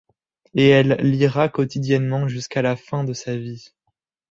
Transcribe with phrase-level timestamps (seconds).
[0.55, 3.71] Et elle lira quotidiennement jusqu'à la fin de sa vie.